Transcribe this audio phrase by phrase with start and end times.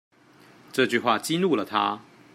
[0.73, 2.01] 這句話激怒了他